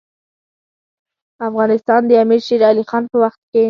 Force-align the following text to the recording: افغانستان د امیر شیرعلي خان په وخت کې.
افغانستان 1.47 2.01
د 2.07 2.11
امیر 2.23 2.41
شیرعلي 2.47 2.83
خان 2.89 3.03
په 3.11 3.17
وخت 3.23 3.39
کې. 3.51 3.59